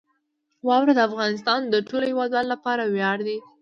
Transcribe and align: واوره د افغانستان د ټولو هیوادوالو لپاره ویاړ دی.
واوره 0.67 0.93
د 0.95 0.99
افغانستان 1.09 1.61
د 1.67 1.75
ټولو 1.87 2.05
هیوادوالو 2.11 2.51
لپاره 2.53 2.83
ویاړ 2.93 3.17
دی. 3.27 3.37